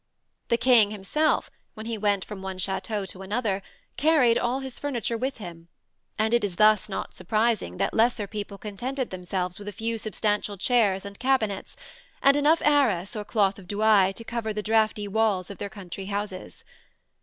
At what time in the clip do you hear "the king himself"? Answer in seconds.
0.47-1.51